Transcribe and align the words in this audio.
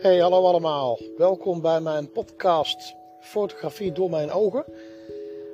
Hey, 0.00 0.18
hallo 0.18 0.44
allemaal. 0.44 0.98
Welkom 1.16 1.60
bij 1.60 1.80
mijn 1.80 2.10
podcast 2.12 2.94
Fotografie 3.20 3.92
door 3.92 4.10
mijn 4.10 4.30
ogen. 4.30 4.64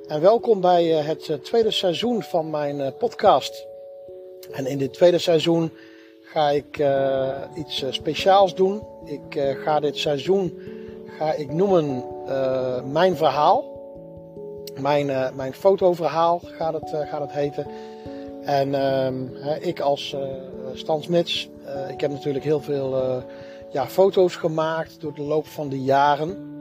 En 0.07 0.21
welkom 0.21 0.61
bij 0.61 0.97
eh, 0.97 1.05
het 1.05 1.29
eh, 1.29 1.37
tweede 1.37 1.71
seizoen 1.71 2.23
van 2.23 2.49
mijn 2.49 2.81
eh, 2.81 2.91
podcast. 2.97 3.67
En 4.51 4.65
in 4.65 4.77
dit 4.77 4.93
tweede 4.93 5.17
seizoen 5.17 5.71
ga 6.21 6.49
ik 6.49 6.83
iets 7.55 7.85
speciaals 7.89 8.55
doen. 8.55 8.83
Ik 9.05 9.55
ga 9.63 9.79
dit 9.79 9.97
seizoen 9.97 10.59
ga 11.17 11.33
ik 11.33 11.53
noemen 11.53 12.03
Mijn 12.91 13.15
Verhaal. 13.15 13.65
Mijn, 14.79 15.35
mijn 15.35 15.53
fotoverhaal 15.53 16.41
gaat 16.43 16.73
het, 16.73 16.89
gaat 16.89 17.21
het 17.21 17.31
heten. 17.31 17.67
En 18.41 18.75
ehm, 18.75 19.25
ik 19.59 19.79
als 19.79 20.15
Stan 20.73 21.01
Smits, 21.01 21.49
ik 21.89 22.01
heb 22.01 22.11
natuurlijk 22.11 22.43
heel 22.43 22.61
veel 22.61 23.23
ja, 23.71 23.87
foto's 23.87 24.35
gemaakt 24.35 25.01
door 25.01 25.13
de 25.13 25.21
loop 25.21 25.47
van 25.47 25.69
de 25.69 25.83
jaren. 25.83 26.55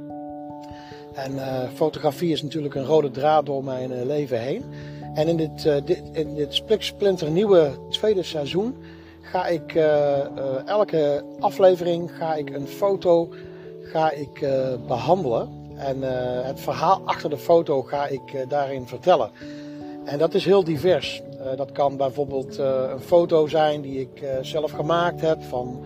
En 1.14 1.32
uh, 1.32 1.62
fotografie 1.74 2.32
is 2.32 2.42
natuurlijk 2.42 2.74
een 2.74 2.84
rode 2.84 3.10
draad 3.10 3.46
door 3.46 3.64
mijn 3.64 3.90
uh, 3.90 4.02
leven 4.04 4.40
heen. 4.40 4.64
En 5.14 5.28
in 5.28 5.36
dit, 5.36 5.64
uh, 5.64 5.76
dit, 5.84 6.02
in 6.12 6.34
dit 6.34 6.62
splinter 6.78 7.30
nieuwe 7.30 7.70
tweede 7.90 8.22
seizoen 8.22 8.76
ga 9.20 9.46
ik 9.46 9.74
elke 10.66 11.24
aflevering 11.40 12.16
ga 12.16 12.34
ik 12.34 12.50
een 12.50 12.66
foto 12.66 13.28
ga 13.82 14.10
ik, 14.10 14.48
behandelen. 14.86 15.48
En 15.76 16.02
het 16.44 16.60
verhaal 16.60 17.02
achter 17.04 17.30
de 17.30 17.38
foto 17.38 17.82
ga 17.82 18.06
ik 18.06 18.44
daarin 18.48 18.86
vertellen. 18.86 19.30
En 20.04 20.18
dat 20.18 20.34
is 20.34 20.44
heel 20.44 20.64
divers. 20.64 21.22
dat 21.56 21.72
kan 21.72 21.96
bijvoorbeeld 21.96 22.58
een 22.58 23.00
foto 23.00 23.46
zijn 23.46 23.80
die 23.80 24.00
ik 24.00 24.24
zelf 24.40 24.70
gemaakt 24.70 25.20
heb 25.20 25.42
van 25.42 25.84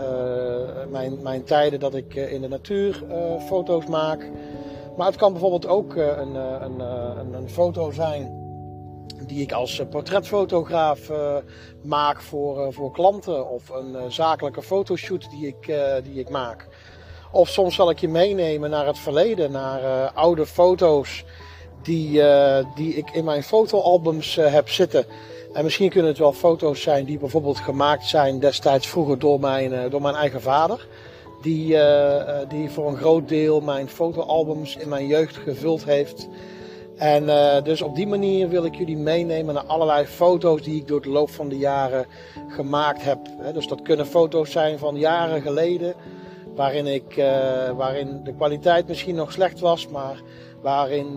eh, 0.00 0.49
mijn, 0.90 1.22
mijn 1.22 1.44
tijden 1.44 1.80
dat 1.80 1.94
ik 1.94 2.14
eh, 2.14 2.32
in 2.32 2.40
de 2.40 2.48
natuur 2.48 3.04
eh, 3.08 3.40
foto's 3.46 3.86
maak. 3.86 4.30
Maar 4.96 5.06
het 5.06 5.16
kan 5.16 5.32
bijvoorbeeld 5.32 5.66
ook 5.66 5.94
een, 5.94 6.34
een, 6.34 6.80
een, 6.80 7.32
een 7.32 7.48
foto 7.48 7.90
zijn 7.90 8.38
die 9.26 9.42
ik 9.42 9.52
als 9.52 9.82
portretfotograaf 9.90 11.10
maak 11.82 12.20
voor, 12.20 12.72
voor 12.72 12.92
klanten. 12.92 13.50
Of 13.50 13.68
een 13.68 14.12
zakelijke 14.12 14.62
fotoshoot 14.62 15.30
die 15.30 15.46
ik, 15.46 15.74
die 16.04 16.18
ik 16.20 16.28
maak. 16.28 16.68
Of 17.32 17.48
soms 17.48 17.74
zal 17.74 17.90
ik 17.90 17.98
je 17.98 18.08
meenemen 18.08 18.70
naar 18.70 18.86
het 18.86 18.98
verleden, 18.98 19.50
naar 19.50 20.10
oude 20.12 20.46
foto's 20.46 21.24
die, 21.82 22.22
die 22.74 22.94
ik 22.94 23.10
in 23.10 23.24
mijn 23.24 23.42
fotoalbums 23.42 24.34
heb 24.34 24.68
zitten. 24.68 25.06
En 25.52 25.64
misschien 25.64 25.90
kunnen 25.90 26.10
het 26.10 26.18
wel 26.18 26.32
foto's 26.32 26.82
zijn 26.82 27.04
die 27.04 27.18
bijvoorbeeld 27.18 27.58
gemaakt 27.58 28.04
zijn 28.04 28.38
destijds 28.38 28.86
vroeger 28.86 29.18
door 29.18 29.40
mijn, 29.40 29.72
eh, 29.72 29.90
door 29.90 30.02
mijn 30.02 30.14
eigen 30.14 30.40
vader. 30.40 30.86
Die, 31.42 31.74
uh, 31.74 32.38
die 32.48 32.70
voor 32.70 32.88
een 32.88 32.96
groot 32.96 33.28
deel 33.28 33.60
mijn 33.60 33.88
fotoalbums 33.88 34.76
in 34.76 34.88
mijn 34.88 35.06
jeugd 35.06 35.36
gevuld 35.36 35.84
heeft. 35.84 36.28
En 36.96 37.26
dus 37.64 37.82
op 37.82 37.94
die 37.94 38.06
manier 38.06 38.48
wil 38.48 38.64
ik 38.64 38.74
jullie 38.74 38.96
meenemen 38.96 39.54
naar 39.54 39.64
allerlei 39.64 40.06
foto's 40.06 40.62
die 40.62 40.76
ik 40.80 40.88
door 40.88 41.02
de 41.02 41.08
loop 41.08 41.30
van 41.30 41.48
de 41.48 41.58
jaren 41.58 42.06
gemaakt 42.48 43.02
heb. 43.02 43.18
Dus 43.52 43.66
dat 43.66 43.82
kunnen 43.82 44.06
foto's 44.06 44.50
zijn 44.50 44.78
van 44.78 44.96
jaren 44.96 45.42
geleden, 45.42 45.94
waarin, 46.60 46.86
ik, 46.86 47.16
uh, 47.16 47.70
waarin 47.70 48.20
de 48.24 48.34
kwaliteit 48.34 48.88
misschien 48.88 49.14
nog 49.14 49.32
slecht 49.32 49.60
was, 49.60 49.88
maar 49.88 50.22
waarin, 50.62 51.16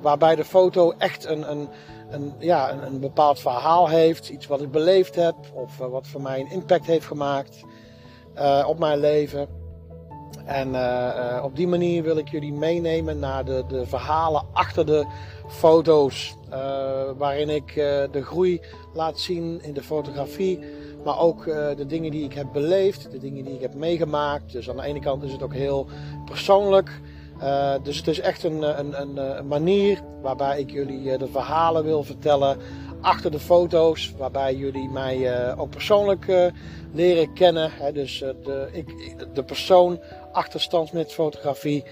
waarbij 0.00 0.34
de 0.34 0.44
foto 0.44 0.92
echt 0.98 1.24
een, 1.24 1.50
een, 1.50 1.68
een, 2.10 2.32
ja, 2.38 2.72
een, 2.72 2.86
een, 2.86 3.00
bepaald 3.00 3.40
verhaal 3.40 3.88
heeft, 3.88 4.28
iets 4.28 4.46
wat 4.46 4.60
ik 4.60 4.70
beleefd 4.70 5.14
heb 5.14 5.34
of 5.54 5.80
uh, 5.80 5.86
wat 5.86 6.06
voor 6.06 6.20
mij 6.20 6.40
een 6.40 6.50
impact 6.50 6.86
heeft 6.86 7.06
gemaakt 7.06 7.64
op 8.66 8.78
mijn 8.78 8.98
leven. 8.98 9.48
En 10.44 10.68
op 11.42 11.56
die 11.56 11.68
manier 11.68 12.02
wil 12.02 12.16
ik 12.16 12.28
jullie 12.28 12.52
meenemen 12.52 13.18
naar 13.18 13.44
de, 13.44 13.64
de 13.68 13.86
verhalen 13.86 14.46
achter 14.52 14.86
de 14.86 15.06
foto's, 15.48 16.36
waarin 17.16 17.48
ik 17.48 17.74
de 18.10 18.22
groei 18.22 18.60
laat 18.94 19.18
zien 19.18 19.62
in 19.62 19.74
de 19.74 19.82
fotografie, 19.82 20.58
maar 21.04 21.18
ook 21.18 21.44
de 21.76 21.86
dingen 21.86 22.10
die 22.10 22.24
ik 22.24 22.34
heb 22.34 22.46
beleefd, 22.52 23.10
de 23.10 23.18
dingen 23.18 23.44
die 23.44 23.54
ik 23.54 23.60
heb 23.60 23.74
meegemaakt. 23.74 24.52
Dus 24.52 24.70
aan 24.70 24.76
de 24.76 24.82
ene 24.82 25.00
kant 25.00 25.22
is 25.22 25.32
het 25.32 25.42
ook 25.42 25.54
heel 25.54 25.86
persoonlijk. 26.24 27.00
Uh, 27.42 27.74
dus 27.82 27.96
het 27.96 28.06
is 28.06 28.20
echt 28.20 28.42
een, 28.42 28.78
een, 28.78 29.00
een, 29.00 29.16
een, 29.16 29.46
manier 29.46 30.00
waarbij 30.20 30.60
ik 30.60 30.70
jullie 30.70 31.18
de 31.18 31.28
verhalen 31.28 31.84
wil 31.84 32.02
vertellen 32.02 32.58
achter 33.00 33.30
de 33.30 33.38
foto's. 33.38 34.14
Waarbij 34.18 34.54
jullie 34.54 34.88
mij 34.88 35.56
ook 35.56 35.70
persoonlijk 35.70 36.50
leren 36.92 37.32
kennen. 37.32 37.70
Hè, 37.72 37.92
dus 37.92 38.18
de, 38.18 38.68
ik, 38.72 39.16
de 39.34 39.44
persoon 39.44 40.00
achter 40.32 40.60
Stansmit 40.60 41.12
fotografie. 41.12 41.84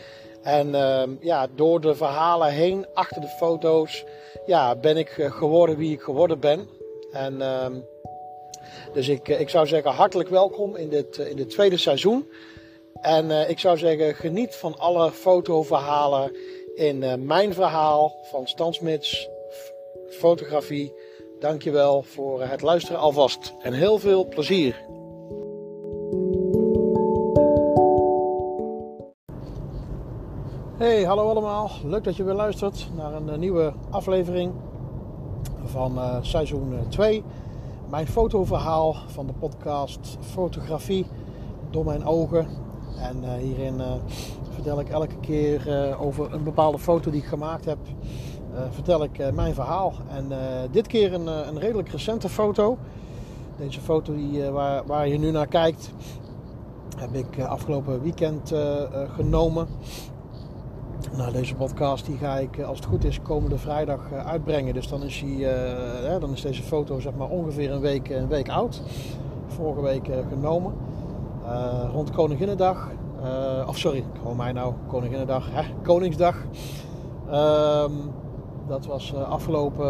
En 0.42 0.74
ehm, 0.74 1.10
ja, 1.20 1.46
door 1.54 1.80
de 1.80 1.94
verhalen 1.94 2.48
heen, 2.48 2.86
achter 2.94 3.20
de 3.20 3.28
foto's, 3.28 4.04
ja, 4.46 4.76
ben 4.76 4.96
ik 4.96 5.08
geworden 5.08 5.76
wie 5.76 5.92
ik 5.92 6.00
geworden 6.00 6.40
ben. 6.40 6.68
En 7.12 7.42
ehm, 7.42 7.72
dus 8.92 9.08
ik, 9.08 9.28
ik 9.28 9.48
zou 9.48 9.66
zeggen 9.66 9.90
hartelijk 9.90 10.28
welkom 10.28 10.76
in 10.76 10.88
dit, 10.88 11.18
in 11.18 11.36
dit 11.36 11.50
tweede 11.50 11.76
seizoen. 11.76 12.28
En 13.00 13.30
uh, 13.30 13.50
ik 13.50 13.58
zou 13.58 13.78
zeggen, 13.78 14.14
geniet 14.14 14.54
van 14.54 14.78
alle 14.78 15.10
fotoverhalen 15.10 16.36
in 16.74 17.26
mijn 17.26 17.54
verhaal 17.54 18.16
van 18.30 18.46
Stansmits 18.46 19.28
Fotografie. 20.10 20.92
Dankjewel 21.38 22.02
voor 22.02 22.42
het 22.42 22.62
luisteren 22.62 23.00
alvast 23.00 23.54
en 23.62 23.72
heel 23.72 23.98
veel 23.98 24.28
plezier. 24.28 24.88
Hey, 30.78 31.02
hallo 31.02 31.28
allemaal. 31.28 31.70
Leuk 31.84 32.04
dat 32.04 32.16
je 32.16 32.24
weer 32.24 32.34
luistert 32.34 32.88
naar 32.96 33.14
een 33.14 33.40
nieuwe 33.40 33.72
aflevering 33.90 34.52
van 35.64 36.00
seizoen 36.24 36.74
2. 36.88 37.24
Mijn 37.90 38.06
fotoverhaal 38.06 38.96
van 39.06 39.26
de 39.26 39.32
podcast 39.32 40.16
Fotografie 40.20 41.06
door 41.70 41.84
mijn 41.84 42.04
ogen 42.04 42.48
en 42.98 43.22
uh, 43.22 43.32
hierin 43.32 43.74
uh, 43.74 43.92
vertel 44.50 44.80
ik 44.80 44.88
elke 44.88 45.16
keer 45.20 45.68
uh, 45.68 46.02
over 46.02 46.32
een 46.32 46.44
bepaalde 46.44 46.78
foto 46.78 47.10
die 47.10 47.20
ik 47.20 47.26
gemaakt 47.26 47.64
heb. 47.64 47.78
vertel 48.70 49.02
ik 49.02 49.32
mijn 49.32 49.54
verhaal. 49.54 49.92
En 50.08 50.32
dit 50.70 50.86
keer 50.86 51.12
een, 51.12 51.26
een 51.26 51.58
redelijk 51.58 51.88
recente 51.88 52.28
foto. 52.28 52.78
Deze 53.56 53.80
foto 53.80 54.14
die, 54.14 54.44
waar, 54.44 54.86
waar 54.86 55.08
je 55.08 55.18
nu 55.18 55.30
naar 55.30 55.46
kijkt, 55.46 55.92
heb 56.96 57.14
ik 57.14 57.40
afgelopen 57.40 58.02
weekend 58.02 58.52
genomen. 59.14 59.68
Nou, 61.16 61.32
deze 61.32 61.54
podcast 61.54 62.06
die 62.06 62.16
ga 62.16 62.38
ik 62.38 62.60
als 62.60 62.78
het 62.78 62.86
goed 62.86 63.04
is 63.04 63.22
komende 63.22 63.58
vrijdag 63.58 64.12
uitbrengen. 64.12 64.74
Dus 64.74 64.88
dan 64.88 65.02
is, 65.02 65.20
die, 65.20 65.46
dan 66.20 66.32
is 66.32 66.40
deze 66.40 66.62
foto 66.62 67.00
zeg 67.00 67.14
maar 67.14 67.28
ongeveer 67.28 67.72
een 67.72 67.80
week, 67.80 68.08
een 68.08 68.28
week 68.28 68.48
oud. 68.48 68.82
Vorige 69.46 69.82
week 69.82 70.08
genomen. 70.28 70.72
Rond 71.92 72.10
Koninginnedag. 72.10 72.88
Of 73.66 73.78
sorry, 73.78 74.04
gewoon 74.18 74.36
mij 74.36 74.52
nou, 74.52 74.74
Koninginnedag, 74.86 75.48
hè, 75.50 75.62
Koningsdag. 75.82 76.36
Um, 77.32 78.10
dat 78.68 78.86
was 78.86 79.14
afgelopen, 79.14 79.86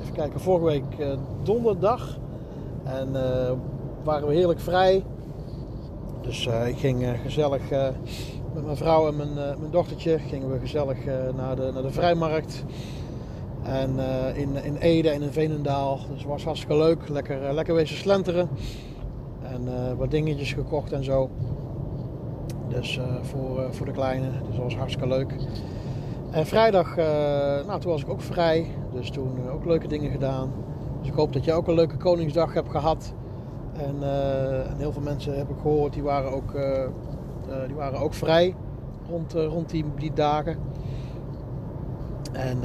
even 0.00 0.12
kijken, 0.12 0.40
vorige 0.40 0.64
week 0.64 1.16
donderdag. 1.42 2.18
En 2.84 3.12
waren 4.04 4.28
we 4.28 4.34
heerlijk 4.34 4.60
vrij. 4.60 5.04
Dus 6.20 6.46
ik 6.46 6.78
ging 6.78 7.06
gezellig 7.22 7.62
met 8.56 8.64
mijn 8.64 8.76
vrouw 8.76 9.08
en 9.08 9.16
mijn, 9.16 9.34
mijn 9.34 9.70
dochtertje 9.70 10.18
gingen 10.18 10.50
we 10.50 10.58
gezellig 10.58 10.98
naar, 11.36 11.56
de, 11.56 11.70
naar 11.74 11.82
de 11.82 11.90
vrijmarkt. 11.90 12.64
En 13.62 13.98
in, 14.34 14.64
in 14.64 14.76
Ede 14.76 15.10
en 15.10 15.22
in 15.22 15.30
Veenendaal. 15.30 15.98
Dus 16.10 16.18
het 16.18 16.28
was 16.28 16.44
hartstikke 16.44 16.76
leuk. 16.76 17.08
Lekker, 17.08 17.54
lekker 17.54 17.74
wezen 17.74 17.96
slenteren. 17.96 18.48
En 19.42 19.96
wat 19.96 20.10
dingetjes 20.10 20.52
gekocht 20.52 20.92
en 20.92 21.04
zo. 21.04 21.30
Dus 22.68 23.00
voor, 23.22 23.66
voor 23.70 23.86
de 23.86 23.92
kleine. 23.92 24.26
Dus 24.46 24.54
dat 24.54 24.64
was 24.64 24.76
hartstikke 24.76 25.08
leuk. 25.08 25.34
En 26.30 26.46
vrijdag, 26.46 26.96
nou 27.66 27.80
toen 27.80 27.90
was 27.90 28.02
ik 28.02 28.08
ook 28.08 28.20
vrij. 28.20 28.66
Dus 28.92 29.10
toen 29.10 29.50
ook 29.50 29.64
leuke 29.64 29.88
dingen 29.88 30.10
gedaan. 30.10 30.52
Dus 31.00 31.08
ik 31.08 31.14
hoop 31.14 31.32
dat 31.32 31.44
je 31.44 31.52
ook 31.52 31.68
een 31.68 31.74
leuke 31.74 31.96
Koningsdag 31.96 32.54
hebt 32.54 32.70
gehad. 32.70 33.12
En, 33.72 33.96
en 34.70 34.76
heel 34.78 34.92
veel 34.92 35.02
mensen 35.02 35.36
heb 35.36 35.48
ik 35.48 35.56
gehoord, 35.62 35.92
die 35.92 36.02
waren 36.02 36.32
ook, 36.32 36.52
die 37.66 37.76
waren 37.76 37.98
ook 37.98 38.14
vrij 38.14 38.54
rond, 39.08 39.32
rond 39.32 39.70
die, 39.70 40.12
dagen. 40.14 40.56
En 42.32 42.58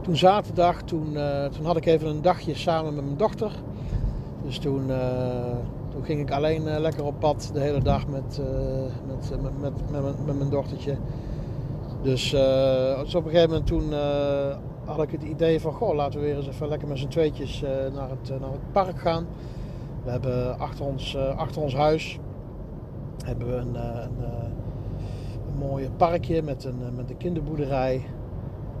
toen 0.00 0.16
zaterdag, 0.16 0.82
toen, 0.82 1.16
toen 1.50 1.64
had 1.64 1.76
ik 1.76 1.86
even 1.86 2.08
een 2.08 2.22
dagje 2.22 2.54
samen 2.54 2.94
met 2.94 3.04
mijn 3.04 3.16
dochter. 3.16 3.50
Dus 4.44 4.58
toen, 4.58 4.90
toen 5.88 6.04
ging 6.04 6.20
ik 6.20 6.30
alleen 6.30 6.80
lekker 6.80 7.04
op 7.04 7.18
pad 7.18 7.50
de 7.52 7.60
hele 7.60 7.82
dag 7.82 8.06
met, 8.06 8.40
met, 9.06 9.42
met, 9.42 9.60
met, 9.60 10.02
met, 10.02 10.26
met, 10.26 10.38
mijn 10.38 10.50
dochtertje. 10.50 10.96
Dus, 12.02 12.30
dus, 13.00 13.14
op 13.14 13.24
een 13.24 13.30
gegeven 13.30 13.50
moment 13.50 13.66
toen 13.66 13.92
had 14.84 15.02
ik 15.02 15.10
het 15.10 15.22
idee 15.22 15.60
van... 15.60 15.72
Goh, 15.72 15.94
laten 15.94 16.20
we 16.20 16.26
weer 16.26 16.36
eens 16.36 16.48
even 16.48 16.68
lekker 16.68 16.88
met 16.88 16.98
z'n 16.98 17.08
tweetjes 17.08 17.60
naar, 17.94 18.08
het, 18.08 18.40
naar 18.40 18.50
het 18.50 18.72
park 18.72 18.98
gaan. 18.98 19.26
We 20.04 20.10
hebben 20.10 20.58
achter 20.58 20.84
ons, 20.84 21.16
achter 21.16 21.62
ons 21.62 21.74
huis 21.74 22.18
hebben 23.26 23.46
we 23.46 23.54
een, 23.54 23.74
een, 23.74 24.24
een 25.46 25.58
mooi 25.58 25.90
parkje 25.96 26.42
met 26.42 26.64
een, 26.64 26.94
met 26.94 27.10
een 27.10 27.16
kinderboerderij. 27.16 28.02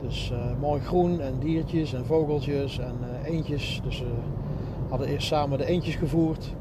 Dus 0.02 0.32
mooi 0.60 0.80
groen 0.80 1.20
en 1.20 1.38
diertjes 1.38 1.92
en 1.92 2.04
vogeltjes 2.04 2.78
en 2.78 2.94
eendjes. 3.24 3.80
Dus 3.84 4.00
we 4.00 4.06
hadden 4.88 5.08
eerst 5.08 5.26
samen 5.26 5.58
de 5.58 5.66
eendjes 5.66 5.94
gevoerd. 5.94 6.54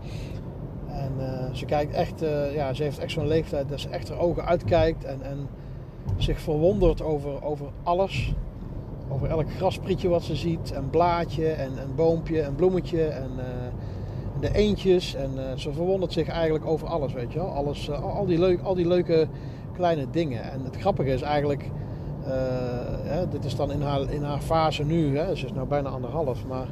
En 0.87 1.11
ze 1.51 1.65
kijkt 1.65 1.93
echt, 1.93 2.19
ja, 2.53 2.73
ze 2.73 2.83
heeft 2.83 2.99
echt 2.99 3.11
zo'n 3.11 3.27
leeftijd 3.27 3.69
dat 3.69 3.79
ze 3.79 3.89
echt 3.89 4.09
haar 4.09 4.19
ogen 4.19 4.45
uitkijkt 4.45 5.03
en, 5.03 5.21
en 5.21 5.47
zich 6.17 6.39
verwondert 6.39 7.01
over, 7.01 7.43
over 7.43 7.67
alles. 7.83 8.33
Over 9.09 9.29
elk 9.29 9.51
grasprietje 9.51 10.09
wat 10.09 10.23
ze 10.23 10.35
ziet, 10.35 10.71
en 10.71 10.89
blaadje, 10.89 11.47
en 11.47 11.77
een 11.81 11.95
boompje, 11.95 12.41
en 12.41 12.55
bloemetje, 12.55 13.05
en 13.05 13.31
de 14.45 14.57
eendjes. 14.57 15.15
En 15.15 15.31
uh, 15.35 15.43
ze 15.55 15.73
verwondert 15.73 16.13
zich 16.13 16.27
eigenlijk 16.27 16.65
over 16.65 16.87
alles, 16.87 17.13
weet 17.13 17.33
je 17.33 17.39
wel. 17.39 17.47
Alles, 17.47 17.87
uh, 17.87 18.17
al, 18.17 18.25
die 18.25 18.39
leuk, 18.39 18.61
al 18.61 18.75
die 18.75 18.87
leuke 18.87 19.27
kleine 19.73 20.05
dingen. 20.11 20.51
En 20.51 20.63
het 20.63 20.77
grappige 20.77 21.09
is 21.09 21.21
eigenlijk, 21.21 21.69
hè, 23.03 23.27
dit 23.27 23.45
is 23.45 23.55
dan 23.55 23.71
in 23.71 23.81
haar, 23.81 24.11
in 24.11 24.23
haar 24.23 24.39
fase 24.39 24.85
nu, 24.85 25.17
hè, 25.17 25.35
ze 25.35 25.45
is 25.45 25.53
nou 25.53 25.67
bijna 25.67 25.89
anderhalf, 25.89 26.45
maar 26.47 26.67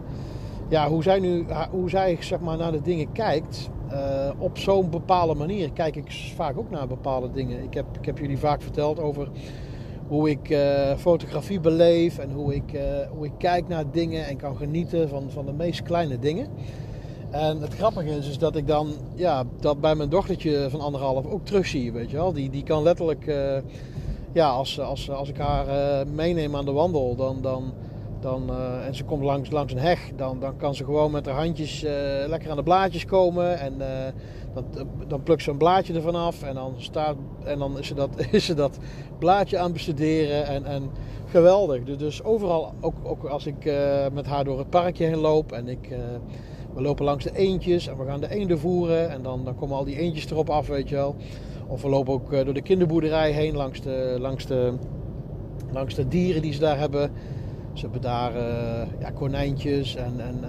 ja, 0.67 0.89
hoe 0.89 1.03
zij 1.03 1.19
nu, 1.19 1.45
hoe 1.71 1.89
zij 1.89 2.17
zeg 2.19 2.39
maar 2.39 2.57
naar 2.57 2.71
de 2.71 2.81
dingen 2.81 3.11
kijkt, 3.11 3.69
op 4.37 4.57
zo'n 4.57 4.89
bepaalde 4.89 5.33
manier 5.33 5.71
kijk 5.71 5.95
ik 5.95 6.31
vaak 6.35 6.57
ook 6.57 6.69
naar 6.69 6.87
bepaalde 6.87 7.31
dingen. 7.31 7.63
Ik 7.63 7.73
heb, 7.73 7.85
ik 7.99 8.05
heb 8.05 8.17
jullie 8.17 8.37
vaak 8.37 8.61
verteld 8.61 8.99
over 8.99 9.27
hoe 10.07 10.29
ik 10.29 10.57
fotografie 10.97 11.59
beleef 11.59 12.17
en 12.17 12.31
hoe 12.31 12.55
ik, 12.55 12.79
hoe 13.15 13.25
ik 13.25 13.33
kijk 13.37 13.67
naar 13.67 13.91
dingen 13.91 14.25
en 14.25 14.37
kan 14.37 14.55
genieten 14.55 15.09
van, 15.09 15.23
van 15.29 15.45
de 15.45 15.53
meest 15.53 15.83
kleine 15.83 16.19
dingen. 16.19 16.47
En 17.33 17.61
het 17.61 17.73
grappige 17.73 18.09
is, 18.09 18.29
is 18.29 18.37
dat 18.37 18.55
ik 18.55 18.67
dan 18.67 18.93
ja, 19.15 19.43
dat 19.59 19.81
bij 19.81 19.95
mijn 19.95 20.09
dochtertje 20.09 20.67
van 20.69 20.81
anderhalf 20.81 21.25
ook 21.25 21.45
terugzie, 21.45 21.91
weet 21.91 22.09
je 22.09 22.17
wel. 22.17 22.33
Die, 22.33 22.49
die 22.49 22.63
kan 22.63 22.83
letterlijk, 22.83 23.25
uh, 23.25 23.57
ja, 24.33 24.49
als, 24.49 24.79
als, 24.79 25.09
als 25.09 25.29
ik 25.29 25.37
haar 25.37 25.67
meeneem 26.07 26.55
aan 26.55 26.65
de 26.65 26.71
wandel, 26.71 27.15
dan, 27.15 27.41
dan, 27.41 27.73
dan, 28.19 28.49
en 28.85 28.95
ze 28.95 29.03
komt 29.03 29.23
langs, 29.23 29.49
langs 29.51 29.73
een 29.73 29.79
heg, 29.79 30.11
dan, 30.15 30.39
dan 30.39 30.57
kan 30.57 30.75
ze 30.75 30.83
gewoon 30.83 31.11
met 31.11 31.25
haar 31.25 31.35
handjes 31.35 31.81
lekker 32.27 32.49
aan 32.49 32.55
de 32.55 32.63
blaadjes 32.63 33.05
komen 33.05 33.59
en 33.59 33.73
dan, 34.53 34.65
dan 35.07 35.23
plukt 35.23 35.43
ze 35.43 35.51
een 35.51 35.57
blaadje 35.57 35.93
ervan 35.93 36.15
af 36.15 36.43
en 36.43 36.55
dan, 36.55 36.73
staat, 36.77 37.15
en 37.43 37.59
dan 37.59 37.77
is, 37.77 37.87
ze 37.87 37.93
dat, 37.93 38.09
is 38.31 38.45
ze 38.45 38.53
dat 38.53 38.77
blaadje 39.19 39.57
aan 39.57 39.73
bestuderen. 39.73 40.45
En, 40.45 40.65
en 40.65 40.89
geweldig. 41.25 41.83
Dus, 41.83 41.97
dus 41.97 42.23
overal, 42.23 42.73
ook, 42.81 42.95
ook 43.03 43.23
als 43.23 43.45
ik 43.45 43.71
met 44.13 44.25
haar 44.25 44.43
door 44.43 44.57
het 44.57 44.69
parkje 44.69 45.05
heen 45.05 45.17
loop 45.17 45.51
en 45.51 45.67
ik, 45.67 45.89
we 46.73 46.81
lopen 46.81 47.05
langs 47.05 47.23
de 47.23 47.35
eendjes 47.35 47.87
en 47.87 47.97
we 47.97 48.05
gaan 48.05 48.19
de 48.19 48.29
eenden 48.29 48.59
voeren. 48.59 49.09
En 49.09 49.21
dan, 49.21 49.43
dan 49.43 49.55
komen 49.55 49.77
al 49.77 49.83
die 49.83 49.97
eendjes 49.97 50.31
erop 50.31 50.49
af, 50.49 50.67
weet 50.67 50.89
je 50.89 50.95
wel. 50.95 51.15
Of 51.67 51.81
we 51.81 51.89
lopen 51.89 52.13
ook 52.13 52.33
uh, 52.33 52.45
door 52.45 52.53
de 52.53 52.61
kinderboerderij 52.61 53.31
heen 53.31 53.55
langs 53.55 53.81
de, 53.81 54.17
langs, 54.19 54.45
de, 54.45 54.73
langs 55.71 55.95
de 55.95 56.07
dieren 56.07 56.41
die 56.41 56.53
ze 56.53 56.59
daar 56.59 56.79
hebben. 56.79 57.11
Ze 57.73 57.81
hebben 57.81 58.01
daar 58.01 58.33
ja, 58.99 59.09
konijntjes 59.11 59.95
en, 59.95 60.13
en 60.19 60.43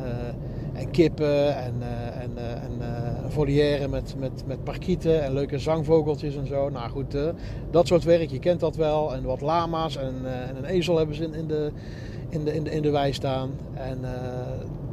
en 0.75 0.91
kippen 0.91 1.57
en, 1.57 1.75
uh, 1.79 2.23
en, 2.23 2.39
en 3.83 3.91
met, 3.91 4.15
met, 4.19 4.43
met 4.47 4.65
parkieten 4.65 5.23
en 5.25 5.33
leuke 5.33 5.59
zangvogeltjes 5.59 6.37
en 6.37 6.47
zo. 6.47 6.69
Nou 6.69 6.91
goed, 6.91 7.17
dat 7.71 7.87
soort 7.87 8.05
werk, 8.05 8.31
je 8.31 8.39
kent 8.39 8.61
dat 8.61 8.77
wel. 8.77 9.15
En 9.15 9.23
wat 9.23 9.41
lama's 9.41 9.97
en, 9.97 10.15
en 10.49 10.57
een 10.57 10.65
ezel 10.65 10.97
hebben 10.97 11.17
ze 11.17 11.25
in, 11.25 11.35
in, 11.35 11.47
de, 11.47 11.71
in, 12.29 12.45
de, 12.45 12.55
in, 12.55 12.65
de, 12.65 12.71
in 12.71 12.83
de 12.83 12.91
wei 12.91 13.13
staan. 13.13 13.51
En, 13.75 13.99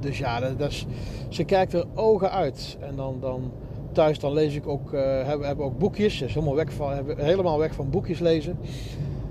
dus 0.02 0.18
ja, 0.18 0.40
dat, 0.40 0.70
is, 0.70 0.86
ze 1.30 1.44
kijkt 1.44 1.74
er 1.74 1.86
ogen 1.96 2.32
uit. 2.32 2.78
En 2.80 2.96
dan, 2.96 3.18
dan 3.20 3.52
thuis 3.92 4.20
dan 4.20 4.34
lees 4.34 4.56
ik 4.56 4.68
ook, 4.68 4.92
hebben, 4.92 5.48
hebben 5.48 5.66
ook 5.66 5.78
boekjes. 5.78 6.18
Ze 6.18 6.26
is 6.26 6.34
helemaal 6.34 6.56
weg 6.56 6.74
van, 6.74 6.94
helemaal 7.18 7.58
weg 7.58 7.74
van 7.74 7.90
boekjes 7.90 8.20
lezen. 8.20 8.58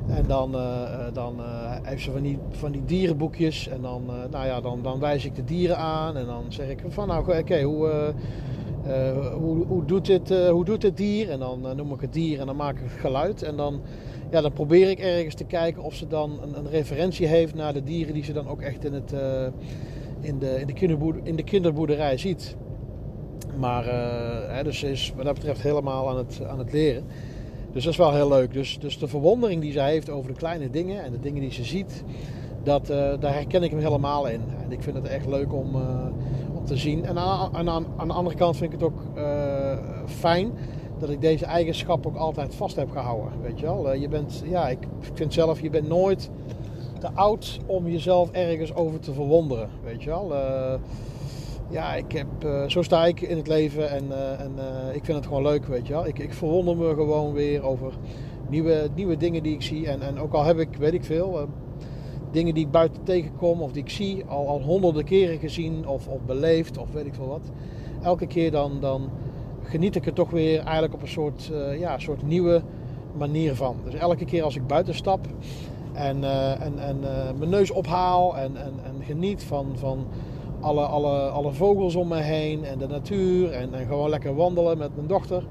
En 0.08 0.24
dan, 0.26 0.54
uh, 0.54 1.04
dan 1.12 1.34
uh, 1.38 1.76
heeft 1.82 2.02
ze 2.02 2.10
van 2.10 2.22
die, 2.22 2.38
van 2.50 2.72
die 2.72 2.84
dierenboekjes. 2.84 3.68
En 3.68 3.82
dan, 3.82 4.02
nou 4.30 4.46
ja, 4.46 4.60
dan, 4.60 4.82
dan 4.82 5.00
wijs 5.00 5.24
ik 5.24 5.34
de 5.34 5.44
dieren 5.44 5.76
aan. 5.76 6.16
En 6.16 6.26
dan 6.26 6.44
zeg 6.48 6.68
ik 6.68 6.82
van 6.88 7.08
nou 7.08 7.38
oké, 7.40 7.62
hoe, 7.62 8.12
hoe, 9.38 9.66
hoe, 9.66 9.84
doet 9.84 10.06
dit, 10.06 10.28
hoe 10.48 10.64
doet 10.64 10.80
dit 10.80 10.96
dier? 10.96 11.30
En 11.30 11.38
dan 11.38 11.66
noem 11.76 11.92
ik 11.92 12.00
het 12.00 12.12
dier 12.12 12.40
en 12.40 12.46
dan 12.46 12.56
maak 12.56 12.76
ik 12.76 12.82
het 12.82 13.00
geluid. 13.00 13.42
En 13.42 13.56
dan, 13.56 13.80
ja, 14.30 14.40
dan 14.40 14.52
probeer 14.52 14.90
ik 14.90 14.98
ergens 14.98 15.34
te 15.34 15.44
kijken 15.44 15.82
of 15.82 15.94
ze 15.94 16.06
dan 16.06 16.38
een, 16.42 16.58
een 16.58 16.70
referentie 16.70 17.26
heeft 17.26 17.54
naar 17.54 17.72
de 17.72 17.82
dieren 17.82 18.14
die 18.14 18.24
ze 18.24 18.32
dan 18.32 18.48
ook 18.48 18.60
echt 18.60 18.84
in, 18.84 18.92
het, 18.92 19.12
in, 20.20 20.38
de, 20.38 20.60
in, 20.60 20.66
de, 20.66 20.72
kinderboerderij, 20.72 21.28
in 21.28 21.36
de 21.36 21.42
kinderboerderij 21.42 22.18
ziet. 22.18 22.56
Maar 23.58 23.84
hè, 24.54 24.64
dus 24.64 24.82
is 24.82 25.12
wat 25.16 25.24
dat 25.24 25.34
betreft 25.34 25.62
helemaal 25.62 26.08
aan 26.08 26.16
het, 26.16 26.40
aan 26.46 26.58
het 26.58 26.72
leren. 26.72 27.04
Dus 27.72 27.84
dat 27.84 27.92
is 27.92 27.98
wel 27.98 28.14
heel 28.14 28.28
leuk. 28.28 28.52
Dus, 28.52 28.78
dus 28.78 28.98
de 28.98 29.08
verwondering 29.08 29.60
die 29.60 29.72
zij 29.72 29.90
heeft 29.90 30.10
over 30.10 30.32
de 30.32 30.38
kleine 30.38 30.70
dingen 30.70 31.02
en 31.02 31.12
de 31.12 31.20
dingen 31.20 31.40
die 31.40 31.52
ze 31.52 31.64
ziet, 31.64 32.04
dat, 32.62 32.90
uh, 32.90 32.96
daar 33.20 33.34
herken 33.34 33.62
ik 33.62 33.70
hem 33.70 33.80
helemaal 33.80 34.28
in. 34.28 34.40
En 34.64 34.72
ik 34.72 34.82
vind 34.82 34.96
het 34.96 35.06
echt 35.06 35.26
leuk 35.26 35.52
om, 35.52 35.74
uh, 35.74 36.06
om 36.54 36.64
te 36.64 36.76
zien. 36.76 37.04
En 37.04 37.18
aan, 37.18 37.54
aan, 37.54 37.86
aan, 37.96 38.08
de 38.08 38.14
andere 38.14 38.36
kant 38.36 38.56
vind 38.56 38.72
ik 38.72 38.80
het 38.80 38.88
ook 38.88 39.00
fijn 40.06 40.52
dat 40.98 41.10
ik 41.10 41.20
deze 41.20 41.44
eigenschap 41.44 42.06
ook 42.06 42.16
altijd 42.16 42.54
vast 42.54 42.76
heb 42.76 42.90
gehouden. 42.90 43.32
Weet 43.42 43.60
je 43.60 43.66
wel, 43.66 43.94
je 43.94 44.08
bent, 44.08 44.42
ja, 44.44 44.68
ik 44.68 44.78
vind 45.12 45.32
zelf, 45.32 45.60
je 45.60 45.70
bent 45.70 45.88
nooit 45.88 46.30
te 47.00 47.10
oud 47.14 47.58
om 47.66 47.88
jezelf 47.88 48.30
ergens 48.30 48.74
over 48.74 49.00
te 49.00 49.12
verwonderen. 49.12 49.68
Weet 49.84 50.02
je 50.02 50.10
wel 50.10 50.32
ja, 51.70 51.94
ik 51.94 52.12
heb, 52.12 52.44
uh, 52.44 52.68
zo 52.68 52.82
sta 52.82 53.06
ik 53.06 53.20
in 53.20 53.36
het 53.36 53.46
leven 53.46 53.90
en, 53.90 54.04
uh, 54.04 54.40
en 54.40 54.52
ik 54.92 55.04
vind 55.04 55.16
het 55.16 55.26
gewoon 55.26 55.42
leuk, 55.42 55.66
weet 55.66 55.86
je 55.86 55.92
wel. 55.92 56.06
Ik, 56.06 56.18
ik 56.18 56.34
verwonder 56.34 56.76
me 56.76 56.94
gewoon 56.94 57.32
weer 57.32 57.62
over 57.62 57.92
nieuwe, 58.48 58.88
nieuwe 58.94 59.16
dingen 59.16 59.42
die 59.42 59.54
ik 59.54 59.62
zie. 59.62 59.88
En, 59.88 60.02
en 60.02 60.18
ook 60.18 60.32
al 60.32 60.44
heb 60.44 60.58
ik, 60.58 60.76
weet 60.76 60.92
ik 60.92 61.04
veel, 61.04 61.48
dingen 62.30 62.54
die 62.54 62.64
ik 62.64 62.70
buiten 62.70 63.02
tegenkom 63.02 63.62
of 63.62 63.72
die 63.72 63.82
ik 63.82 63.90
zie, 63.90 64.24
al, 64.24 64.48
al 64.48 64.60
honderden 64.60 65.04
keren 65.04 65.38
gezien 65.38 65.86
of, 65.86 66.08
of 66.08 66.20
beleefd 66.26 66.78
of 66.78 66.92
weet 66.92 67.06
ik 67.06 67.14
veel 67.14 67.28
wat. 67.28 67.50
Elke 68.02 68.26
keer 68.26 68.50
dan, 68.50 68.80
dan 68.80 69.10
geniet 69.62 69.96
ik 69.96 70.06
er 70.06 70.12
toch 70.12 70.30
weer 70.30 70.58
eigenlijk 70.58 70.94
op 70.94 71.02
een 71.02 71.08
soort, 71.08 71.50
ja, 71.78 71.98
soort 71.98 72.22
nieuwe 72.22 72.62
manier 73.16 73.54
van. 73.54 73.76
Dus 73.84 73.94
elke 73.94 74.24
keer 74.24 74.42
als 74.42 74.56
ik 74.56 74.66
buiten 74.66 74.94
stap 74.94 75.26
en, 75.92 76.24
en, 76.60 76.78
en 76.78 77.00
mijn 77.38 77.50
neus 77.50 77.70
ophaal 77.70 78.36
en, 78.36 78.56
en, 78.56 78.72
en 78.84 79.04
geniet 79.04 79.42
van... 79.42 79.66
van 79.74 80.06
alle, 80.60 80.84
alle, 80.84 81.28
alle 81.28 81.52
vogels 81.52 81.94
om 81.94 82.08
me 82.08 82.20
heen 82.20 82.64
en 82.64 82.78
de 82.78 82.86
natuur 82.86 83.52
en, 83.52 83.74
en 83.74 83.86
gewoon 83.86 84.10
lekker 84.10 84.34
wandelen 84.34 84.78
met 84.78 84.94
mijn 84.94 85.06
dochter. 85.06 85.42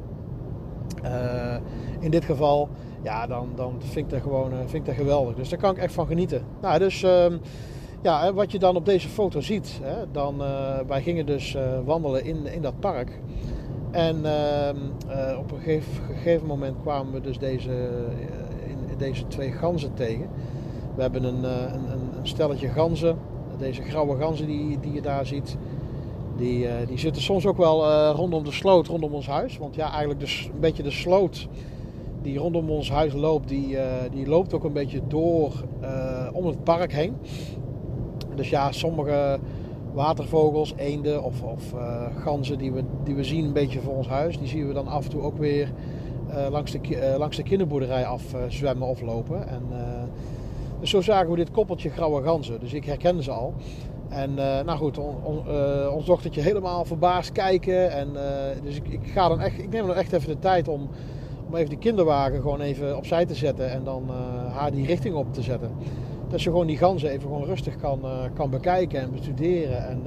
Uh, 1.03 1.55
in 1.99 2.11
dit 2.11 2.25
geval, 2.25 2.69
ja, 3.03 3.27
dan, 3.27 3.49
dan 3.55 3.75
vind 3.79 4.05
ik 4.05 4.09
dat 4.09 4.21
gewoon 4.21 4.51
vind 4.65 4.87
ik 4.87 4.93
geweldig. 4.93 5.35
Dus 5.35 5.49
daar 5.49 5.59
kan 5.59 5.71
ik 5.71 5.77
echt 5.77 5.93
van 5.93 6.07
genieten. 6.07 6.41
Nou, 6.61 6.79
dus 6.79 7.03
uh, 7.03 7.25
ja, 8.01 8.33
wat 8.33 8.51
je 8.51 8.59
dan 8.59 8.75
op 8.75 8.85
deze 8.85 9.07
foto 9.07 9.41
ziet, 9.41 9.79
hè, 9.83 10.11
dan, 10.11 10.43
eh, 10.43 10.79
wij 10.87 11.01
gingen 11.01 11.25
dus 11.25 11.57
wandelen 11.85 12.23
in, 12.23 12.45
in 12.45 12.61
dat 12.61 12.79
park. 12.79 13.19
En 13.91 14.25
ehm, 14.25 14.77
op 15.37 15.51
een 15.51 15.57
gegeven, 15.57 16.03
gegeven, 16.05 16.47
moment 16.47 16.75
kwamen 16.81 17.13
we 17.13 17.21
dus 17.21 17.39
deze, 17.39 17.89
deze 18.99 19.27
twee 19.27 19.51
ganzen 19.51 19.93
tegen. 19.93 20.27
We 20.95 21.01
hebben 21.01 21.23
een, 21.23 21.43
een, 21.43 21.89
een 22.17 22.27
stelletje 22.27 22.67
ganzen 22.67 23.17
deze 23.59 23.81
grauwe 23.81 24.17
ganzen 24.17 24.47
die, 24.47 24.79
die 24.79 24.93
je 24.93 25.01
daar 25.01 25.25
ziet, 25.25 25.57
die, 26.37 26.63
uh, 26.63 26.71
die 26.87 26.97
zitten 26.97 27.21
soms 27.21 27.45
ook 27.45 27.57
wel 27.57 27.85
uh, 27.85 28.11
rondom 28.15 28.43
de 28.43 28.51
sloot, 28.51 28.87
rondom 28.87 29.13
ons 29.13 29.27
huis. 29.27 29.57
Want 29.57 29.75
ja, 29.75 29.89
eigenlijk 29.89 30.19
dus 30.19 30.49
een 30.53 30.59
beetje 30.59 30.83
de 30.83 30.91
sloot 30.91 31.47
die 32.21 32.37
rondom 32.37 32.69
ons 32.69 32.91
huis 32.91 33.13
loopt, 33.13 33.47
die, 33.47 33.77
die 34.11 34.27
loopt 34.27 34.53
ook 34.53 34.63
een 34.63 34.73
beetje 34.73 35.01
door 35.07 35.63
om 36.33 36.45
het 36.45 36.63
park 36.63 36.93
heen. 36.93 37.15
Dus 38.35 38.49
ja, 38.49 38.71
sommige 38.71 39.39
watervogels, 39.93 40.73
eenden 40.75 41.23
of, 41.23 41.43
of 41.43 41.73
ganzen 42.17 42.57
die 42.57 42.71
we, 42.71 42.83
die 43.03 43.15
we 43.15 43.23
zien 43.23 43.45
een 43.45 43.53
beetje 43.53 43.79
voor 43.79 43.95
ons 43.95 44.07
huis, 44.07 44.37
die 44.37 44.47
zien 44.47 44.67
we 44.67 44.73
dan 44.73 44.87
af 44.87 45.03
en 45.03 45.09
toe 45.09 45.21
ook 45.21 45.37
weer 45.37 45.71
langs, 46.49 46.71
de, 46.71 47.15
langs 47.17 47.37
de 47.37 47.43
kinderboerderij 47.43 48.05
af 48.05 48.23
zwemmen 48.47 48.87
of 48.87 49.01
lopen. 49.01 49.47
En 49.47 49.63
dus 50.79 50.89
zo 50.89 51.01
zagen 51.01 51.29
we 51.29 51.35
dit 51.35 51.51
koppeltje 51.51 51.89
grauwe 51.89 52.23
ganzen. 52.23 52.59
Dus 52.59 52.73
ik 52.73 52.85
herkende 52.85 53.23
ze 53.23 53.31
al. 53.31 53.53
En 54.09 54.33
nou 54.33 54.77
goed, 54.77 54.97
on, 54.97 55.15
on, 55.23 55.43
uh, 55.47 55.95
ons 55.95 56.05
dochtertje 56.05 56.41
helemaal 56.41 56.85
verbaasd 56.85 57.31
kijken. 57.31 57.91
En, 57.91 58.07
dus 58.63 58.75
ik, 58.75 58.87
ik, 58.87 59.07
ga 59.13 59.27
dan 59.27 59.39
echt, 59.39 59.59
ik 59.59 59.69
neem 59.69 59.87
dan 59.87 59.95
echt 59.95 60.13
even 60.13 60.29
de 60.29 60.39
tijd 60.39 60.67
om, 60.67 60.89
om 61.47 61.55
even 61.55 61.69
de 61.69 61.77
kinderwagen 61.77 62.41
gewoon 62.41 62.61
even 62.61 62.97
opzij 62.97 63.25
te 63.25 63.35
zetten. 63.35 63.71
En 63.71 63.83
dan 63.83 64.09
haar 64.51 64.71
die 64.71 64.85
richting 64.85 65.15
op 65.15 65.33
te 65.33 65.41
zetten. 65.41 65.71
Dat 66.29 66.39
ze 66.39 66.49
gewoon 66.49 66.67
die 66.67 66.77
ganzen 66.77 67.09
even 67.09 67.21
gewoon 67.21 67.45
rustig 67.45 67.77
kan, 67.77 68.01
kan 68.33 68.49
bekijken 68.49 69.01
en 69.01 69.11
bestuderen. 69.11 69.87
En 69.87 70.03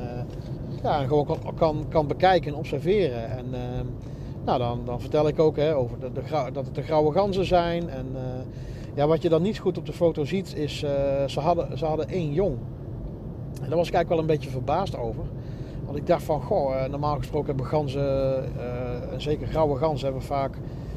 ja, 0.83 1.07
gewoon 1.07 1.27
kan, 1.27 1.39
kan, 1.55 1.85
kan 1.89 2.07
bekijken 2.07 2.53
en 2.53 2.59
observeren. 2.59 3.31
En 3.31 3.47
nou, 4.45 4.59
dan, 4.59 4.81
dan 4.85 5.01
vertel 5.01 5.29
ik 5.29 5.39
ook 5.39 5.57
hè, 5.57 5.77
over 5.77 6.01
de, 6.01 6.13
de, 6.13 6.51
dat 6.53 6.65
het 6.67 6.75
de 6.75 6.83
grauwe 6.83 7.13
ganzen 7.13 7.45
zijn. 7.45 7.89
En 7.89 8.07
ja, 8.95 9.07
wat 9.07 9.23
je 9.23 9.29
dan 9.29 9.43
niet 9.43 9.59
goed 9.59 9.79
op 9.79 9.87
de 9.87 9.93
foto 9.93 10.25
ziet 10.25 10.55
is, 10.57 10.83
uh, 10.83 10.91
ze, 11.27 11.41
hadden, 11.41 11.79
ze 11.79 11.85
hadden 11.85 12.09
één 12.09 12.33
jong. 12.33 12.57
En 13.63 13.69
daar 13.69 13.77
was 13.77 13.89
ik 13.89 13.95
eigenlijk 13.95 14.09
wel 14.09 14.19
een 14.19 14.27
beetje 14.27 14.51
verbaasd 14.51 14.97
over. 14.97 15.25
Want 15.85 15.97
ik 15.97 16.07
dacht 16.07 16.23
van, 16.23 16.43
goh, 16.43 16.85
normaal 16.87 17.17
gesproken 17.17 17.49
hebben 17.49 17.67
ganzen, 17.67 18.35
en 19.13 19.21
zeker 19.21 19.47
grauwe 19.47 19.77
ganzen, 19.77 20.05
hebben 20.05 20.23
vaak 20.23 20.57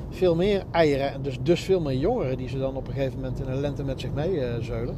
veel 0.10 0.36
meer 0.36 0.64
eieren 0.72 1.12
en 1.12 1.22
dus, 1.22 1.38
dus 1.42 1.62
veel 1.62 1.82
meer 1.82 1.98
jongeren 1.98 2.38
die 2.38 2.50
ze 2.50 2.58
dan 2.58 2.76
op 2.76 2.88
een 2.88 2.94
gegeven 2.94 3.20
moment 3.20 3.40
in 3.40 3.46
de 3.46 3.54
lente 3.54 3.84
met 3.84 4.00
zich 4.00 4.14
mee 4.14 4.42
zeulen. 4.62 4.96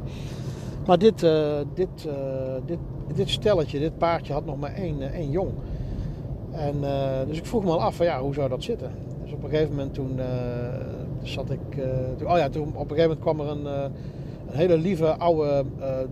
Maar 0.86 0.98
dit, 0.98 1.20
dit, 1.74 2.08
dit, 2.66 2.78
dit 3.14 3.28
stelletje, 3.28 3.78
dit 3.78 3.98
paardje 3.98 4.32
had 4.32 4.44
nog 4.44 4.58
maar 4.58 4.74
één, 4.74 5.12
één 5.12 5.30
jong. 5.30 5.50
En, 6.52 6.74
dus 7.26 7.38
ik 7.38 7.46
vroeg 7.46 7.64
me 7.64 7.70
al 7.70 7.82
af 7.82 7.96
van 7.96 8.06
ja, 8.06 8.20
hoe 8.20 8.34
zou 8.34 8.48
dat 8.48 8.62
zitten? 8.62 8.92
Dus 9.22 9.32
op 9.32 9.42
een 9.42 9.50
gegeven 9.50 9.70
moment 9.70 9.94
toen 9.94 10.20
zat 11.22 11.50
ik. 11.50 11.60
toen, 12.16 12.30
oh 12.30 12.36
ja, 12.36 12.48
toen 12.48 12.68
op 12.74 12.90
een 12.90 12.96
gegeven 12.96 13.18
moment 13.18 13.20
kwam 13.20 13.40
er 13.40 13.48
een, 13.48 13.66
een 14.46 14.56
hele 14.56 14.78
lieve 14.78 15.16
oude 15.16 15.64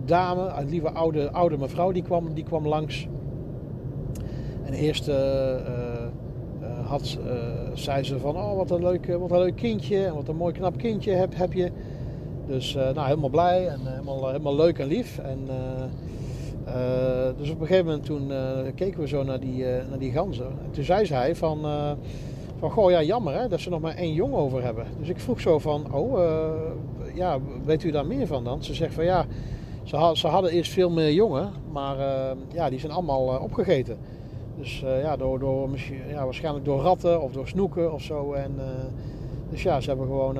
dame, 0.04 0.48
een 0.58 0.68
lieve 0.68 0.90
oude, 0.90 1.30
oude 1.30 1.58
mevrouw, 1.58 1.92
die 1.92 2.02
kwam, 2.02 2.34
die 2.34 2.44
kwam 2.44 2.66
langs. 2.66 3.08
En 4.64 4.72
eerst 4.72 5.10
had, 6.84 7.18
zei 7.74 8.04
ze 8.04 8.18
van, 8.18 8.36
oh 8.36 8.56
wat 8.56 8.70
een, 8.70 8.82
leuk, 8.82 9.16
wat 9.18 9.30
een 9.30 9.38
leuk 9.38 9.56
kindje 9.56 10.04
en 10.04 10.14
wat 10.14 10.28
een 10.28 10.36
mooi 10.36 10.52
knap 10.52 10.78
kindje 10.78 11.12
heb, 11.12 11.36
heb 11.36 11.52
je. 11.52 11.70
Dus 12.46 12.74
nou, 12.74 13.00
helemaal 13.00 13.28
blij 13.28 13.68
en 13.68 13.80
helemaal, 13.84 14.26
helemaal 14.26 14.56
leuk 14.56 14.78
en 14.78 14.86
lief. 14.86 15.18
En, 15.18 15.48
dus 17.36 17.50
op 17.50 17.60
een 17.60 17.66
gegeven 17.66 17.84
moment 17.84 18.04
toen 18.04 18.32
keken 18.74 19.00
we 19.00 19.08
zo 19.08 19.22
naar 19.22 19.40
die, 19.40 19.64
naar 19.64 19.98
die 19.98 20.12
ganzen. 20.12 20.46
En 20.46 20.70
toen 20.70 20.84
zei 20.84 21.06
zij 21.06 21.34
van, 21.36 21.66
van 22.58 22.70
goh 22.70 22.90
ja 22.90 23.02
jammer 23.02 23.34
hè, 23.34 23.48
dat 23.48 23.60
ze 23.60 23.70
nog 23.70 23.80
maar 23.80 23.94
één 23.94 24.12
jong 24.12 24.34
over 24.34 24.62
hebben. 24.62 24.86
Dus 24.98 25.08
ik 25.08 25.20
vroeg 25.20 25.40
zo 25.40 25.58
van, 25.58 25.92
oh 25.92 26.18
ja, 27.14 27.38
weet 27.64 27.82
u 27.82 27.90
daar 27.90 28.06
meer 28.06 28.26
van 28.26 28.44
dan? 28.44 28.64
Ze 28.64 28.74
zegt 28.74 28.94
van 28.94 29.04
ja, 29.04 29.26
ze, 29.82 30.10
ze 30.12 30.26
hadden 30.26 30.50
eerst 30.50 30.72
veel 30.72 30.90
meer 30.90 31.12
jongen, 31.12 31.50
maar 31.72 31.96
ja, 32.52 32.70
die 32.70 32.78
zijn 32.78 32.92
allemaal 32.92 33.38
opgegeten. 33.38 33.98
Dus 34.58 34.84
ja, 35.02 35.16
door, 35.16 35.38
door, 35.38 35.68
ja, 36.08 36.24
waarschijnlijk 36.24 36.64
door 36.64 36.80
ratten 36.80 37.22
of 37.22 37.32
door 37.32 37.48
snoeken 37.48 37.92
of 37.92 38.02
zo. 38.02 38.32
En, 38.32 38.54
dus 39.50 39.62
ja, 39.62 39.80
ze 39.80 39.88
hebben 39.88 40.06
gewoon 40.06 40.38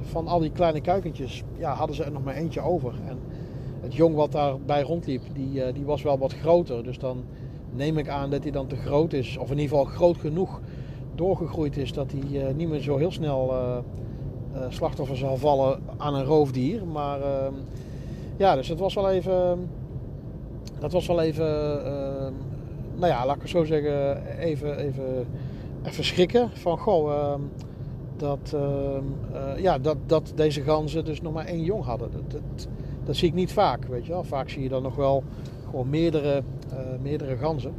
van 0.00 0.28
al 0.28 0.38
die 0.38 0.52
kleine 0.52 0.80
kuikentjes, 0.80 1.42
ja, 1.56 1.74
hadden 1.74 1.96
ze 1.96 2.04
er 2.04 2.12
nog 2.12 2.24
maar 2.24 2.34
eentje 2.34 2.60
over. 2.60 2.92
En 3.08 3.18
het 3.80 3.94
jong 3.94 4.14
wat 4.14 4.32
daarbij 4.32 4.82
rondliep, 4.82 5.22
die, 5.32 5.72
die 5.72 5.84
was 5.84 6.02
wel 6.02 6.18
wat 6.18 6.34
groter. 6.34 6.84
Dus 6.84 6.98
dan 6.98 7.24
neem 7.70 7.98
ik 7.98 8.08
aan 8.08 8.30
dat 8.30 8.42
hij 8.42 8.52
dan 8.52 8.66
te 8.66 8.76
groot 8.76 9.12
is. 9.12 9.36
Of 9.36 9.50
in 9.50 9.58
ieder 9.58 9.76
geval 9.76 9.94
groot 9.94 10.16
genoeg 10.16 10.60
doorgegroeid 11.14 11.76
is 11.76 11.92
dat 11.92 12.12
hij 12.12 12.52
niet 12.52 12.68
meer 12.68 12.80
zo 12.80 12.96
heel 12.96 13.10
snel 13.10 13.52
slachtoffer 14.68 15.16
zal 15.16 15.36
vallen 15.36 15.80
aan 15.96 16.14
een 16.14 16.24
roofdier. 16.24 16.86
Maar 16.86 17.18
ja, 18.36 18.54
dus 18.54 18.68
het 18.68 18.78
was 18.78 18.94
wel 18.94 19.10
even. 19.10 19.68
Dat 20.78 20.92
was 20.92 21.06
wel 21.06 21.20
even. 21.20 21.46
nou 22.94 23.06
ja, 23.12 23.26
laat 23.26 23.36
ik 23.36 23.42
het 23.42 23.50
zo 23.50 23.64
zeggen. 23.64 24.26
Even, 24.38 24.76
even, 24.76 25.26
even 25.84 26.04
schrikken. 26.04 26.50
Van 26.52 26.78
goh. 26.78 27.34
dat, 28.16 28.56
ja, 29.56 29.78
dat, 29.78 29.96
dat 30.06 30.32
deze 30.34 30.62
ganzen 30.62 31.04
dus 31.04 31.20
nog 31.20 31.32
maar 31.32 31.46
één 31.46 31.64
jong 31.64 31.84
hadden. 31.84 32.10
Dat, 32.10 32.30
dat, 32.30 32.68
dat 33.08 33.16
zie 33.16 33.28
ik 33.28 33.34
niet 33.34 33.52
vaak, 33.52 33.84
weet 33.84 34.06
je 34.06 34.12
wel. 34.12 34.24
Vaak 34.24 34.48
zie 34.48 34.62
je 34.62 34.68
dan 34.68 34.82
nog 34.82 34.96
wel 34.96 35.22
gewoon 35.70 35.88
meerdere, 35.90 36.42
meerdere 37.02 37.36
ganzen. 37.36 37.74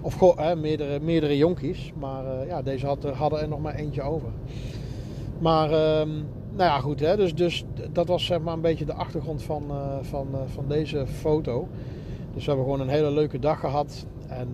Of 0.00 0.36
meerdere, 0.56 1.00
meerdere 1.00 1.36
jonkies. 1.36 1.92
Maar 1.98 2.46
ja, 2.46 2.62
deze 2.62 2.86
had, 2.86 3.04
hadden 3.04 3.40
er 3.40 3.48
nog 3.48 3.60
maar 3.60 3.74
eentje 3.74 4.02
over. 4.02 4.28
Maar 5.38 5.68
nou 5.68 6.70
ja, 6.70 6.80
goed. 6.80 7.00
Hè, 7.00 7.16
dus, 7.16 7.34
dus 7.34 7.64
dat 7.92 8.06
was 8.06 8.26
zeg 8.26 8.40
maar 8.40 8.54
een 8.54 8.60
beetje 8.60 8.84
de 8.84 8.92
achtergrond 8.92 9.42
van, 9.42 9.64
van, 10.00 10.26
van 10.46 10.64
deze 10.68 11.06
foto. 11.06 11.68
Dus 12.34 12.44
we 12.44 12.50
hebben 12.50 12.64
gewoon 12.64 12.80
een 12.80 12.94
hele 12.94 13.10
leuke 13.10 13.38
dag 13.38 13.60
gehad. 13.60 14.06
En 14.26 14.48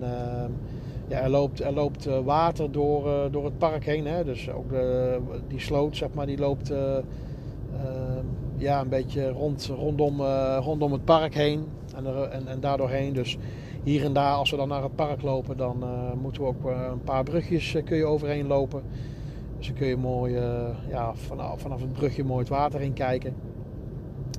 ja, 1.09 1.21
er 1.21 1.31
loopt, 1.31 1.61
er 1.61 1.73
loopt 1.73 2.05
water 2.25 2.73
door, 2.73 3.29
door 3.31 3.45
het 3.45 3.59
park 3.59 3.85
heen. 3.85 4.07
Hè. 4.07 4.25
Dus 4.25 4.51
ook 4.51 4.71
die 5.49 5.61
sloot, 5.61 5.97
zeg 5.97 6.09
maar, 6.13 6.27
die 6.27 6.39
loopt 6.39 6.73
ja, 8.65 8.81
een 8.81 8.89
beetje 8.89 9.29
rond, 9.31 9.67
rondom, 9.67 10.21
rondom 10.59 10.93
het 10.93 11.05
park 11.05 11.35
heen. 11.35 11.65
En, 11.97 12.07
er, 12.07 12.23
en, 12.23 12.63
en. 12.63 13.13
Dus 13.13 13.39
hier 13.83 14.05
en 14.05 14.13
daar, 14.13 14.35
als 14.35 14.51
we 14.51 14.57
dan 14.57 14.69
naar 14.69 14.83
het 14.83 14.95
park 14.95 15.23
lopen, 15.23 15.57
dan 15.57 15.85
moeten 16.23 16.43
we 16.43 16.49
ook 16.49 16.65
een 16.65 17.03
paar 17.05 17.23
brugjes 17.23 17.77
kun 17.85 17.97
je 17.97 18.05
overheen 18.05 18.47
lopen. 18.47 18.83
Dus 19.59 19.67
dan 19.67 19.77
kun 19.77 19.87
je 19.87 19.97
mooi 19.97 20.33
ja, 20.89 21.15
vanaf, 21.15 21.61
vanaf 21.61 21.81
het 21.81 21.93
brugje 21.93 22.25
mooi 22.25 22.39
het 22.39 22.49
water 22.49 22.81
in 22.81 22.93
kijken. 22.93 23.35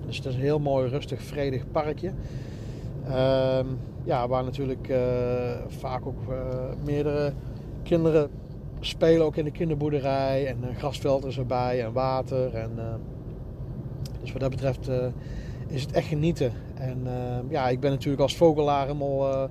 Dus 0.05 0.17
het 0.17 0.25
is 0.25 0.35
een 0.35 0.41
heel 0.41 0.59
mooi, 0.59 0.89
rustig, 0.89 1.21
vredig 1.21 1.71
parkje. 1.71 2.11
Ehm, 3.07 3.65
ja, 4.03 4.27
waar 4.27 4.43
natuurlijk 4.43 4.93
vaak 5.67 6.05
ook 6.05 6.21
meerdere 6.85 7.33
kinderen 7.83 8.29
spelen, 8.79 9.25
ook 9.25 9.35
in 9.35 9.43
de 9.43 9.51
kinderboerderij. 9.51 10.47
En 10.47 10.75
grasveld 10.77 11.25
is 11.25 11.37
erbij 11.37 11.83
en 11.83 11.93
water. 11.93 12.55
En, 12.55 12.71
dus 14.25 14.33
wat 14.33 14.41
dat 14.41 14.49
betreft 14.49 14.89
is 15.67 15.81
het 15.81 15.91
echt 15.91 16.07
genieten. 16.07 16.51
En 16.73 17.07
ja, 17.49 17.69
ik 17.69 17.79
ben 17.79 17.91
natuurlijk 17.91 18.21
als 18.21 18.35
vogelaar 18.35 18.85
helemaal 18.85 19.49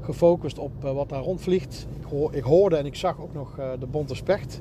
gefocust 0.00 0.58
op 0.58 0.72
wat 0.80 1.08
daar 1.08 1.22
rondvliegt. 1.22 1.86
Ik, 2.00 2.34
ik, 2.34 2.42
hoorde 2.42 2.76
en 2.76 2.86
ik 2.86 2.94
zag 2.94 3.20
ook 3.20 3.34
nog 3.34 3.58
de 3.80 3.86
bonte 3.86 4.14
specht 4.14 4.60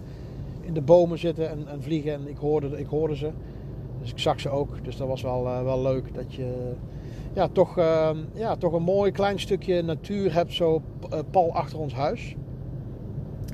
in 0.62 0.74
de 0.74 0.82
bomen 0.82 1.20
zitten 1.20 1.50
en, 1.50 1.68
en, 1.68 1.84
vliegen. 1.84 2.14
En 2.14 2.28
ik 2.28 2.38
hoorde, 2.38 2.80
ik 2.80 2.88
hoorde 2.88 3.16
ze. 3.16 3.30
Dus 4.00 4.12
ik 4.12 4.20
zag 4.20 4.40
ze 4.40 4.50
ook. 4.50 4.84
Dus 4.84 4.98
dat 4.98 5.08
was 5.08 5.22
wel, 5.22 5.44
wel 5.44 5.82
leuk 5.82 6.14
dat 6.14 6.34
je 6.34 6.74
ja, 7.34 7.48
toch, 7.48 7.78
uh, 7.78 8.10
ja, 8.34 8.56
toch 8.56 8.74
een 8.74 8.84
mooi 8.84 9.12
klein 9.12 9.40
stukje 9.40 9.82
natuur 9.82 10.34
hebt 10.34 10.54
zo 10.54 10.82
pal 11.32 11.54
achter 11.54 11.80
ons 11.80 11.94
huis. 11.94 12.36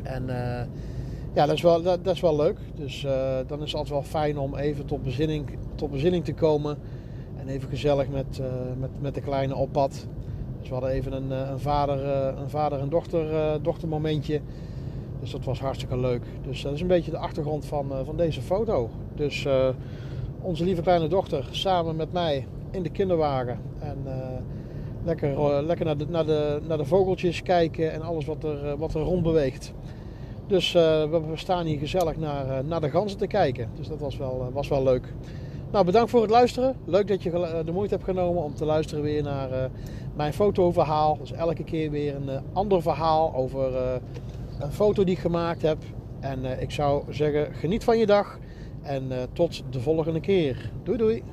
En 0.03 0.29
ja, 1.37 1.45
dat 1.45 1.55
is 1.55 1.61
wel, 1.61 1.81
dat, 1.81 2.05
is 2.05 2.19
wel 2.19 2.35
leuk. 2.35 2.57
Dus 2.75 3.01
dan 3.47 3.61
is 3.61 3.71
het 3.71 3.73
altijd 3.73 3.89
wel 3.89 4.03
fijn 4.03 4.37
om 4.37 4.55
even 4.55 4.85
tot 4.85 5.03
bezinning, 5.03 5.49
tot 5.75 5.91
bezinning 5.91 6.25
te 6.25 6.33
komen. 6.33 6.77
En 7.39 7.47
even 7.47 7.69
gezellig 7.69 8.09
met, 8.09 8.41
met, 8.79 8.89
met 9.01 9.15
de 9.15 9.21
kleine 9.21 9.55
op 9.55 9.71
pad. 9.71 10.07
Dus 10.59 10.67
we 10.67 10.73
hadden 10.73 10.91
even 10.91 11.13
een, 11.13 11.31
een 11.31 11.59
vader, 11.59 12.05
een 12.37 12.49
vader 12.49 12.79
en 12.79 12.89
dochter, 12.89 13.57
dochtermomentje. 13.61 14.41
Dus 15.19 15.31
dat 15.31 15.43
was 15.43 15.59
hartstikke 15.59 15.97
leuk. 15.97 16.23
Dus 16.47 16.61
dat 16.61 16.73
is 16.73 16.81
een 16.81 16.87
beetje 16.87 17.11
de 17.11 17.17
achtergrond 17.17 17.65
van, 17.65 17.91
van 18.05 18.17
deze 18.17 18.41
foto. 18.41 18.89
Dus 19.15 19.47
onze 20.41 20.63
lieve 20.63 20.81
kleine 20.81 21.07
dochter 21.07 21.47
samen 21.51 21.95
met 21.95 22.11
mij 22.11 22.47
in 22.71 22.83
de 22.83 22.89
kinderwagen. 22.89 23.59
En 23.79 23.97
lekker, 25.03 25.63
lekker 25.63 25.85
naar, 25.85 25.97
de, 25.97 26.05
naar, 26.09 26.25
de, 26.25 26.59
naar 26.67 26.77
de 26.77 26.85
vogeltjes 26.85 27.43
kijken 27.43 27.91
en 27.91 28.01
alles 28.01 28.25
wat 28.25 28.43
er, 28.43 28.77
wat 28.77 28.93
er 28.93 29.01
rond 29.01 29.23
beweegt. 29.23 29.73
Dus 30.47 30.71
we, 30.71 31.21
we, 31.29 31.37
staan 31.37 31.65
hier 31.65 31.79
gezellig 31.79 32.17
naar, 32.17 32.65
naar 32.65 32.81
de 32.81 32.89
ganzen 32.89 33.17
te 33.17 33.27
kijken. 33.27 33.69
Dus 33.75 33.87
dat 33.87 33.99
was 33.99 34.17
wel, 34.17 34.49
was 34.53 34.67
wel 34.67 34.83
leuk. 34.83 35.13
Nou, 35.71 35.85
bedankt 35.85 36.09
voor 36.09 36.21
het 36.21 36.29
luisteren. 36.29 36.75
Leuk 36.85 37.07
dat 37.07 37.23
je 37.23 37.31
de 37.65 37.71
moeite 37.71 37.93
hebt 37.93 38.05
genomen 38.05 38.43
om 38.43 38.55
te 38.55 38.65
luisteren 38.65 39.03
weer 39.03 39.23
naar 39.23 39.69
mijn 40.15 40.33
fotoverhaal. 40.33 41.17
Dus 41.17 41.31
elke 41.31 41.63
keer 41.63 41.91
weer 41.91 42.15
een 42.15 42.41
ander 42.53 42.81
verhaal 42.81 43.35
over 43.35 43.75
een 44.59 44.71
foto 44.71 45.03
die 45.03 45.15
ik 45.15 45.21
gemaakt 45.21 45.61
heb. 45.61 45.77
En 46.19 46.61
ik 46.61 46.71
zou 46.71 47.03
zeggen, 47.09 47.53
geniet 47.53 47.83
van 47.83 47.97
je 47.97 48.05
dag. 48.05 48.37
En 48.81 49.11
tot 49.33 49.63
de 49.69 49.79
volgende 49.79 50.19
keer. 50.19 50.71
Doei 50.83 50.97
doei. 50.97 51.23